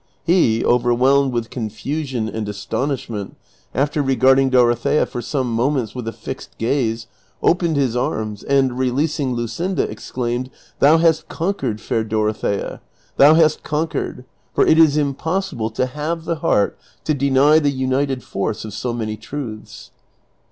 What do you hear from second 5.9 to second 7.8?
with a tixed gaze, opened